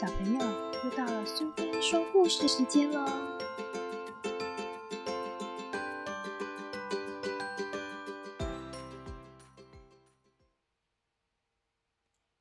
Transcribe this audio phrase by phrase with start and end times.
[0.00, 0.38] 小朋友，
[0.84, 3.04] 又到了苏菲说故事时间喽！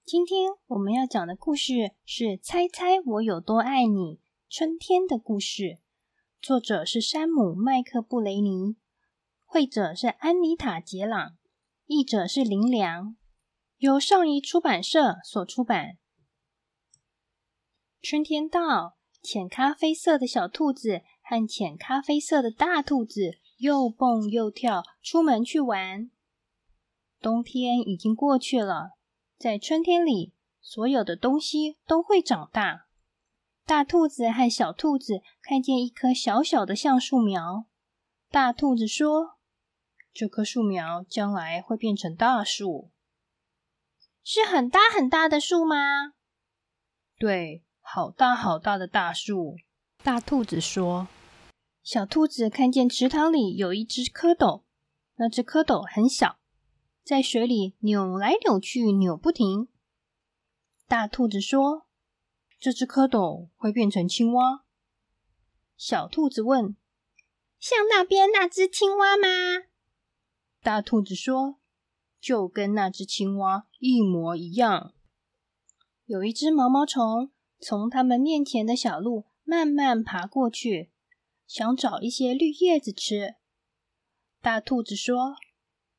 [0.05, 4.17] 今天我们要讲的故事是《猜猜我有多爱你》
[4.47, 5.79] 春天的故事，
[6.39, 8.75] 作者是山姆·麦克布雷尼，
[9.45, 11.37] 绘者是安妮塔·杰朗，
[11.87, 13.17] 译者是林良，
[13.77, 15.97] 由上一出版社所出版。
[18.01, 26.09] 春天到，浅咖啡色的小兔子和浅咖啡色的大兔子又蹦又跳，出门去玩。
[27.19, 28.91] 冬天已经过去了，
[29.37, 32.85] 在春天里，所有的东西都会长大。
[33.65, 37.65] 大兔子和小兔子看见一棵小小的橡树苗，
[38.29, 39.37] 大兔子说
[40.13, 42.91] ：“这棵树苗将来会变成大树，
[44.23, 46.13] 是很大很大的树吗
[47.19, 47.63] ？”“对。”
[47.97, 49.55] 好大好大的大树，
[50.03, 51.07] 大兔子说
[51.81, 54.61] ：“小兔子看见池塘里有一只蝌蚪，
[55.15, 56.37] 那只蝌蚪很小，
[57.03, 59.69] 在水里扭来扭去，扭不停。”
[60.87, 61.87] 大兔子说
[62.61, 64.63] ：“这只蝌蚪会变成青蛙。”
[65.75, 66.77] 小兔子问
[67.57, 69.65] ：“像那边那只青蛙吗？”
[70.61, 71.57] 大兔子说
[72.21, 74.93] ：“就跟那只青蛙一模一样。”
[76.05, 77.31] 有一只毛毛虫。
[77.59, 80.91] 从他们面前的小路慢慢爬过去，
[81.47, 83.35] 想找一些绿叶子吃。
[84.41, 85.35] 大兔子说：“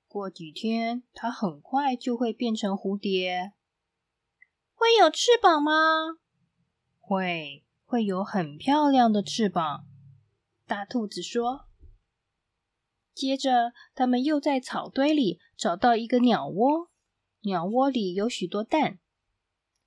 [0.07, 3.53] 过几天，它很快就会变成蝴蝶。
[4.75, 5.73] 会有翅膀吗？
[7.01, 9.87] 会，会有很漂亮的翅膀。”
[10.67, 11.67] 大兔子说。
[13.13, 16.89] 接着，他们又在草堆里找到一个鸟窝，
[17.41, 19.01] 鸟窝里有许多蛋。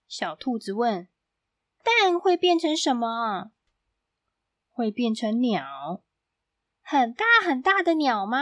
[0.08, 1.08] 小兔子问。
[1.84, 3.52] 蛋会变成什么？
[4.70, 6.04] 会变成鸟，
[6.82, 8.40] 很大很大的鸟吗？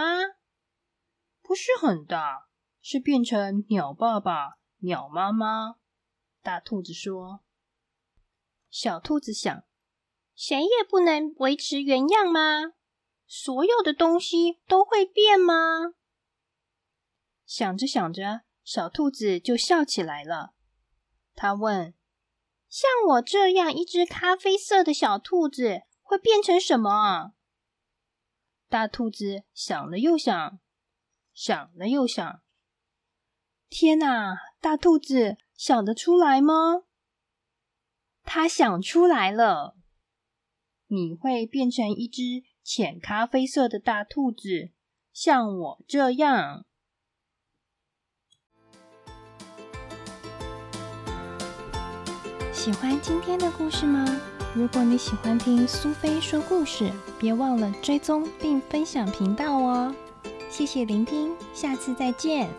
[1.42, 2.48] 不是很大，
[2.82, 5.78] 是变成鸟爸爸、鸟妈妈。
[6.42, 7.44] 大兔子说
[8.70, 9.64] ：“小兔子想，
[10.36, 12.74] 谁也不能维持原样吗？
[13.26, 15.54] 所有的东西都会变吗？”
[17.46, 20.54] 想着想着，小兔子就笑起来了。
[21.34, 21.94] 他问。
[22.70, 27.34] 像我这样一只咖啡色的小兔子会变成什么？
[28.70, 30.60] 大兔子想了又想，
[31.34, 32.42] 想了又想。
[33.68, 34.38] 天哪！
[34.62, 36.84] 大兔子想得出来吗？
[38.24, 39.76] 他想出来了。
[40.88, 44.72] 你会变成一只浅咖啡色的大兔子，
[45.12, 46.66] 像我这样。
[52.60, 54.06] 喜欢今天的故事吗？
[54.54, 59.96] 如果你喜欢听苏菲说故事，别忘了追踪并分享频道哦！
[60.50, 62.50] 谢谢聆听，下次再见。